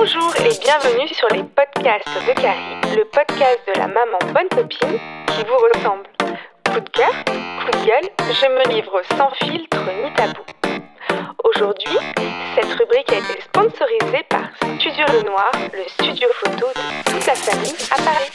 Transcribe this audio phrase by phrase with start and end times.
[0.00, 4.96] Bonjour et bienvenue sur les podcasts de Carrie, le podcast de la maman bonne copine
[5.26, 6.06] qui vous ressemble.
[6.72, 10.44] Coup de cœur, coup de gueule, je me livre sans filtre ni tabou.
[11.42, 11.98] Aujourd'hui,
[12.54, 14.48] cette rubrique a été sponsorisée par
[14.78, 18.30] Studio Le Noir, le studio photo de toute la famille à Paris.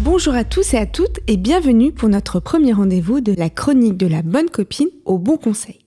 [0.00, 3.96] Bonjour à tous et à toutes et bienvenue pour notre premier rendez-vous de la chronique
[3.96, 5.85] de la bonne copine au bon conseil.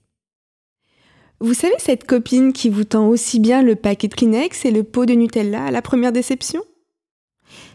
[1.42, 4.84] Vous savez cette copine qui vous tend aussi bien le paquet de Kleenex et le
[4.84, 6.62] pot de Nutella à la première déception?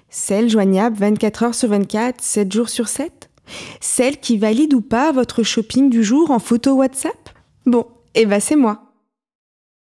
[0.08, 3.32] Celle joignable 24 heures sur 24, 7 jours sur 7
[3.82, 7.32] Celle qui valide ou pas votre shopping du jour en photo WhatsApp?
[7.66, 8.94] Bon, eh ben c'est moi.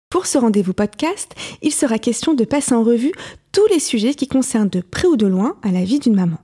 [0.09, 3.13] Pour ce rendez-vous podcast, il sera question de passer en revue
[3.53, 6.39] tous les sujets qui concernent de près ou de loin à la vie d'une maman.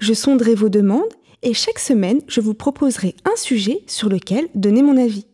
[0.00, 4.82] Je sonderai vos demandes et chaque semaine, je vous proposerai un sujet sur lequel donner
[4.82, 5.26] mon avis.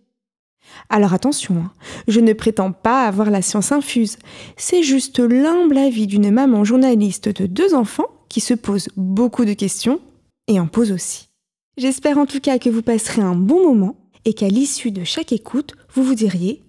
[0.90, 1.72] Alors attention, hein,
[2.06, 4.16] je ne prétends pas avoir la science infuse,
[4.56, 9.52] c'est juste l'humble avis d'une maman journaliste de deux enfants qui se pose beaucoup de
[9.52, 10.00] questions
[10.46, 11.28] et en pose aussi.
[11.76, 15.32] J'espère en tout cas que vous passerez un bon moment et qu'à l'issue de chaque
[15.32, 16.54] écoute, vous vous diriez⁇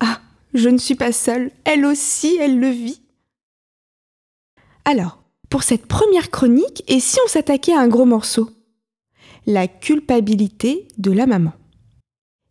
[0.00, 0.20] Ah,
[0.54, 3.00] je ne suis pas seule, elle aussi, elle le vit!⁇
[4.84, 8.50] Alors, pour cette première chronique, et si on s'attaquait à un gros morceau?
[9.46, 11.52] La culpabilité de la maman.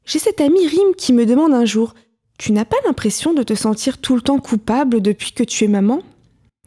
[0.08, 1.94] J'ai cette amie Rim qui me demande un jour
[2.40, 5.68] Tu n'as pas l'impression de te sentir tout le temps coupable depuis que tu es
[5.68, 6.02] maman?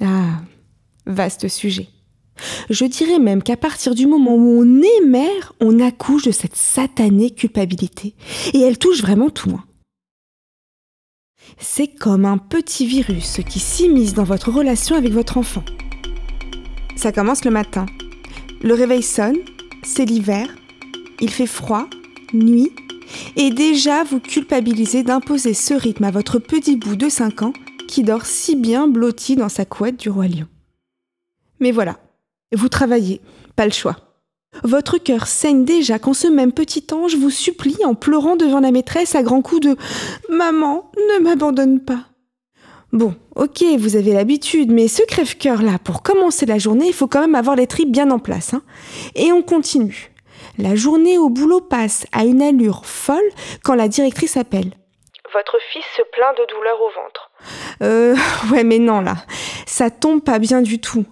[0.01, 0.43] Ah,
[1.07, 1.89] vaste sujet.
[2.69, 6.57] Je dirais même qu'à partir du moment où on est mère, on accouche de cette
[6.57, 8.15] satanée culpabilité.
[8.53, 9.51] Et elle touche vraiment tout.
[9.51, 9.65] Hein.
[11.59, 15.65] C'est comme un petit virus qui s'immisce dans votre relation avec votre enfant.
[16.95, 17.87] Ça commence le matin.
[18.63, 19.39] Le réveil sonne,
[19.83, 20.47] c'est l'hiver,
[21.21, 21.89] il fait froid,
[22.33, 22.71] nuit,
[23.36, 27.53] et déjà vous culpabilisez d'imposer ce rythme à votre petit bout de 5 ans
[27.89, 30.47] qui dort si bien blotti dans sa couette du roi lion.
[31.58, 31.98] Mais voilà,
[32.53, 33.20] vous travaillez,
[33.56, 33.97] pas le choix.
[34.64, 38.72] Votre cœur saigne déjà quand ce même petit ange vous supplie en pleurant devant la
[38.72, 39.76] maîtresse à grands coups de
[40.28, 42.06] Maman, ne m'abandonne pas.
[42.93, 47.20] Bon, ok, vous avez l'habitude, mais ce crève-cœur-là, pour commencer la journée, il faut quand
[47.20, 48.53] même avoir les tripes bien en place.
[48.54, 48.62] Hein.
[49.15, 50.10] Et on continue.
[50.59, 53.28] La journée au boulot passe à une allure folle
[53.65, 54.72] quand la directrice appelle.
[55.33, 57.31] Votre fils se plaint de douleur au ventre.
[57.83, 58.16] Euh,
[58.53, 59.16] ouais, mais non, là.
[59.66, 61.05] Ça tombe pas bien du tout.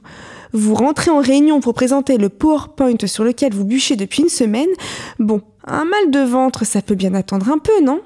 [0.53, 4.69] Vous rentrez en réunion pour présenter le PowerPoint sur lequel vous bûchez depuis une semaine.
[5.19, 8.01] Bon, un mal de ventre, ça peut bien attendre un peu, non?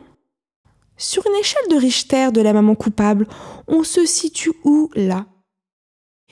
[0.97, 3.26] Sur une échelle de Richter de la maman coupable,
[3.69, 5.26] on se situe où là?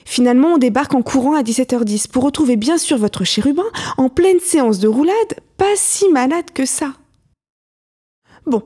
[0.05, 3.65] Finalement, on débarque en courant à 17h10 pour retrouver bien sûr votre chérubin
[3.97, 5.15] en pleine séance de roulade,
[5.57, 6.93] pas si malade que ça.
[8.45, 8.63] Bon,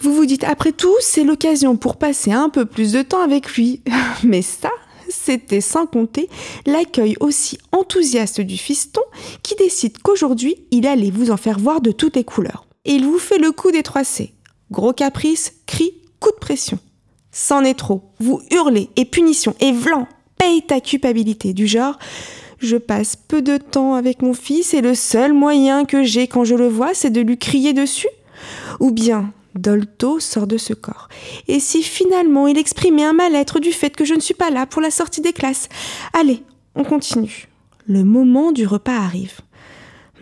[0.00, 3.54] vous vous dites après tout, c'est l'occasion pour passer un peu plus de temps avec
[3.54, 3.82] lui.
[4.24, 4.70] Mais ça,
[5.08, 6.28] c'était sans compter
[6.66, 9.02] l'accueil aussi enthousiaste du fiston
[9.42, 12.66] qui décide qu'aujourd'hui, il allait vous en faire voir de toutes les couleurs.
[12.84, 14.34] Et il vous fait le coup des 3 C.
[14.70, 16.78] Gros caprice, cri, coup de pression.
[17.32, 18.02] C'en est trop.
[18.20, 20.06] Vous hurlez et punition et vlan,
[20.66, 21.98] ta culpabilité du genre
[22.64, 26.44] je passe peu de temps avec mon fils et le seul moyen que j'ai quand
[26.44, 28.08] je le vois, c'est de lui crier dessus
[28.80, 31.08] Ou bien Dolto sort de ce corps.
[31.46, 34.66] Et si finalement il exprimait un mal-être du fait que je ne suis pas là
[34.66, 35.68] pour la sortie des classes
[36.12, 36.42] Allez,
[36.74, 37.48] on continue.
[37.86, 39.40] Le moment du repas arrive.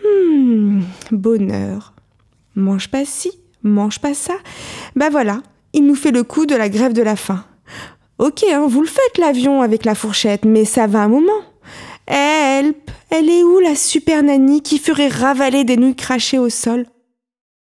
[0.03, 0.81] Hmm,
[1.11, 1.93] bonheur.
[2.55, 3.31] Mange pas ci,
[3.63, 4.35] mange pas ça.
[4.95, 5.41] Bah voilà,
[5.71, 7.45] il nous fait le coup de la grève de la faim.
[8.19, 11.31] Ok, hein, vous le faites l'avion avec la fourchette, mais ça va un moment.
[12.07, 16.85] Help Elle est où la super nanny qui ferait ravaler des nouilles crachées au sol?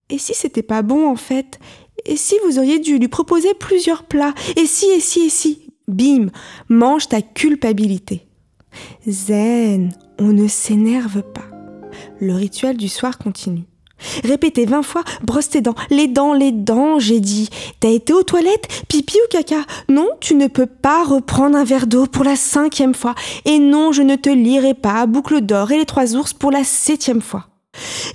[0.10, 1.60] Et si c'était pas bon en fait?
[2.06, 4.34] Et si vous auriez dû lui proposer plusieurs plats?
[4.58, 5.68] Et si, et si, et si?
[5.88, 6.28] Bim
[6.70, 8.28] Mange ta culpabilité.
[9.08, 11.50] Zen, on ne s'énerve pas.
[12.20, 13.66] Le rituel du soir continue.
[14.24, 17.50] Répétez vingt fois, brosse tes dents, les dents, les dents, j'ai dit.
[17.80, 19.66] T'as été aux toilettes, pipi ou caca?
[19.90, 23.16] Non, tu ne peux pas reprendre un verre d'eau pour la cinquième fois.
[23.46, 26.64] Et non, je ne te lirai pas Boucle d'or et les trois ours pour la
[26.64, 27.48] septième fois.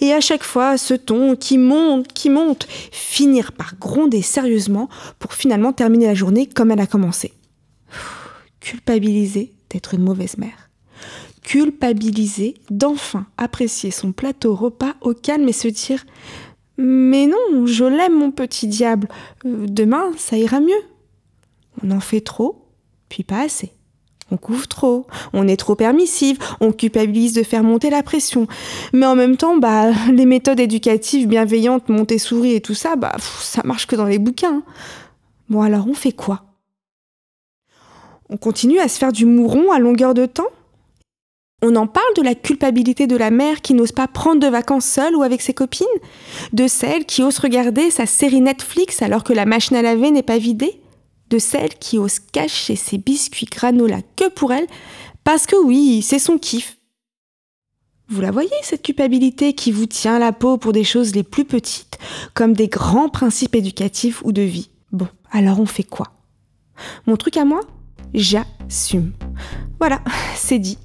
[0.01, 4.89] Et à chaque fois, ce ton qui monte, qui monte, finir par gronder sérieusement
[5.19, 7.33] pour finalement terminer la journée comme elle a commencé.
[8.61, 10.66] Culpabiliser d'être une mauvaise mère
[11.43, 16.05] culpabiliser d'enfin apprécier son plateau repas au calme et se dire
[16.77, 19.09] Mais non, je l'aime mon petit diable,
[19.45, 20.83] euh, demain ça ira mieux.
[21.83, 22.67] On en fait trop,
[23.09, 23.73] puis pas assez.
[24.33, 28.49] On couvre trop, on est trop permissive, on culpabilise de faire monter la pression.
[28.93, 33.63] Mais en même temps, bah, les méthodes éducatives bienveillantes, Montessori et tout ça, bah, ça
[33.65, 34.63] marche que dans les bouquins.
[35.49, 36.43] Bon alors on fait quoi?
[38.29, 40.51] On continue à se faire du mouron à longueur de temps?
[41.63, 44.85] On en parle de la culpabilité de la mère qui n'ose pas prendre de vacances
[44.85, 45.87] seule ou avec ses copines?
[46.53, 50.23] De celle qui ose regarder sa série Netflix alors que la machine à laver n'est
[50.23, 50.81] pas vidée?
[51.31, 54.67] De celle qui ose cacher ses biscuits granola que pour elle?
[55.25, 56.77] Parce que oui, c'est son kiff.
[58.09, 61.45] Vous la voyez, cette culpabilité qui vous tient la peau pour des choses les plus
[61.45, 61.99] petites,
[62.35, 64.71] comme des grands principes éducatifs ou de vie.
[64.93, 66.13] Bon, alors on fait quoi?
[67.07, 67.61] Mon truc à moi?
[68.15, 69.13] J'assume.
[69.81, 70.01] Voilà,
[70.37, 70.79] c'est dit.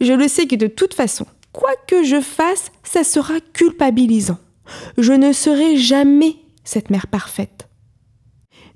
[0.00, 4.38] Je le sais que de toute façon, quoi que je fasse, ça sera culpabilisant.
[4.96, 7.68] Je ne serai jamais cette mère parfaite.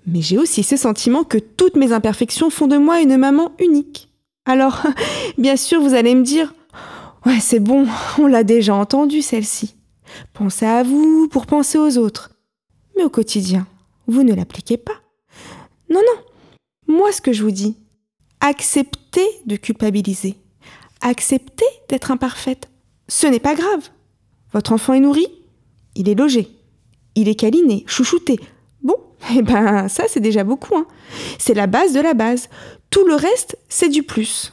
[0.06, 4.09] Mais j'ai aussi ce sentiment que toutes mes imperfections font de moi une maman unique.
[4.44, 4.83] Alors,
[5.39, 6.55] bien sûr, vous allez me dire
[7.25, 7.87] Ouais, c'est bon,
[8.19, 9.77] on l'a déjà entendu celle-ci.
[10.33, 12.31] Pensez à vous pour penser aux autres.
[12.97, 13.67] Mais au quotidien,
[14.09, 15.00] vous ne l'appliquez pas.
[15.88, 16.95] Non, non.
[16.95, 17.77] Moi, ce que je vous dis,
[18.41, 20.37] acceptez de culpabiliser
[21.02, 22.69] accepter d'être imparfaite.
[23.08, 23.90] Ce n'est pas grave.
[24.52, 25.26] Votre enfant est nourri,
[25.94, 26.49] il est logé,
[27.14, 28.38] il est câliné, chouchouté.
[28.82, 28.96] Bon,
[29.37, 30.76] eh ben ça c'est déjà beaucoup.
[30.76, 30.87] Hein.
[31.38, 32.49] C'est la base de la base.
[32.90, 34.52] Tout le reste, c'est du plus.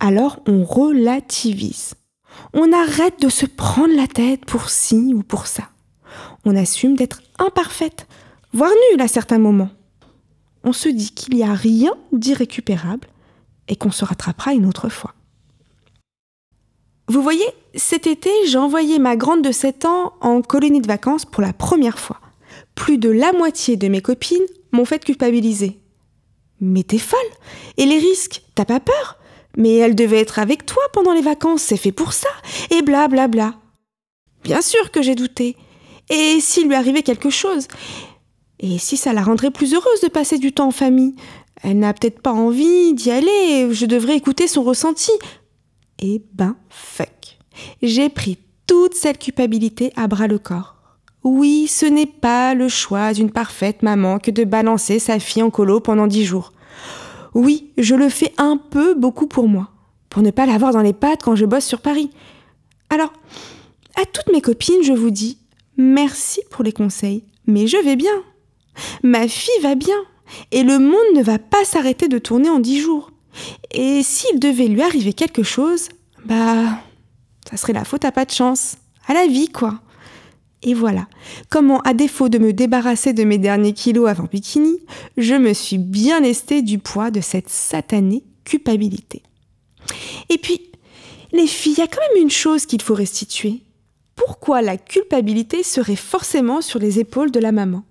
[0.00, 1.94] Alors on relativise.
[2.52, 5.64] On arrête de se prendre la tête pour ci ou pour ça.
[6.44, 8.06] On assume d'être imparfaite,
[8.52, 9.70] voire nulle à certains moments.
[10.62, 13.08] On se dit qu'il n'y a rien d'irrécupérable
[13.68, 15.14] et qu'on se rattrapera une autre fois.
[17.08, 21.24] Vous voyez, cet été, j'ai envoyé ma grande de 7 ans en colonie de vacances
[21.24, 22.20] pour la première fois.
[22.74, 25.78] Plus de la moitié de mes copines m'ont fait culpabiliser.
[26.60, 27.18] Mais t'es folle
[27.76, 29.18] Et les risques T'as pas peur
[29.56, 32.28] Mais elle devait être avec toi pendant les vacances, c'est fait pour ça
[32.70, 33.54] Et bla bla bla.
[34.42, 35.56] Bien sûr que j'ai douté.
[36.10, 37.68] Et s'il lui arrivait quelque chose?
[38.60, 41.14] Et si ça la rendrait plus heureuse de passer du temps en famille?
[41.62, 45.12] Elle n'a peut-être pas envie d'y aller, je devrais écouter son ressenti.
[46.00, 47.38] Eh ben, fuck.
[47.82, 50.74] J'ai pris toute cette culpabilité à bras le corps.
[51.22, 55.50] Oui, ce n'est pas le choix d'une parfaite maman que de balancer sa fille en
[55.50, 56.52] colo pendant dix jours.
[57.32, 59.70] Oui, je le fais un peu beaucoup pour moi,
[60.10, 62.10] pour ne pas l'avoir dans les pattes quand je bosse sur Paris.
[62.90, 63.12] Alors,
[63.96, 65.38] à toutes mes copines, je vous dis
[65.76, 68.22] merci pour les conseils, mais je vais bien.
[69.02, 69.96] Ma fille va bien,
[70.52, 73.10] et le monde ne va pas s'arrêter de tourner en dix jours.
[73.70, 75.88] Et s'il devait lui arriver quelque chose,
[76.24, 76.78] bah,
[77.48, 78.76] ça serait la faute à pas de chance.
[79.06, 79.80] À la vie, quoi.
[80.62, 81.08] Et voilà,
[81.50, 84.78] comment, à défaut de me débarrasser de mes derniers kilos avant bikini,
[85.18, 89.22] je me suis bien lestée du poids de cette satanée culpabilité.
[90.30, 90.72] Et puis,
[91.32, 93.60] les filles, il y a quand même une chose qu'il faut restituer.
[94.16, 97.84] Pourquoi la culpabilité serait forcément sur les épaules de la maman?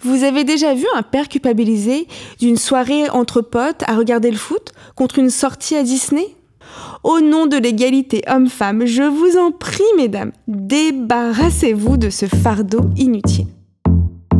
[0.00, 2.06] Vous avez déjà vu un père culpabilisé
[2.40, 6.26] d'une soirée entre potes à regarder le foot contre une sortie à Disney?
[7.04, 13.46] Au nom de l'égalité homme-femme, je vous en prie, mesdames, débarrassez-vous de ce fardeau inutile.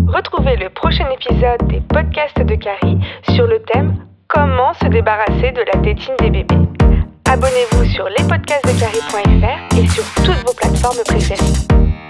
[0.08, 2.98] Retrouvez le prochain épisode des podcasts de Carrie
[3.34, 3.94] sur le thème
[4.28, 6.54] Comment se débarrasser de la tétine des bébés.
[7.25, 12.07] Abonnez-vous sur lespodcastsdecarrie.fr et sur toutes vos plateformes préférées.